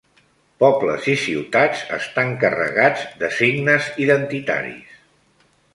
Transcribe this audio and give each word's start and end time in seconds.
Pobles 0.61 1.03
i 1.13 1.13
ciutats 1.23 1.83
estan 1.99 2.33
carregats 2.45 3.07
de 3.21 3.33
signes 3.39 3.95
identitaris. 4.07 4.97